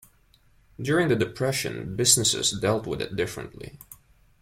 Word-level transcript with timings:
During 0.81 1.09
the 1.09 1.15
depression, 1.15 1.95
businesses 1.95 2.59
dealt 2.59 2.87
with 2.87 3.03
it 3.03 3.15
differently. 3.15 3.77